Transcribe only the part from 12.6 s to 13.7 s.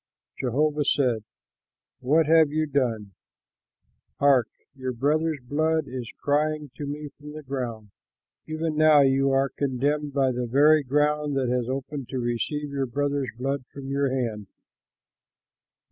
your brother's blood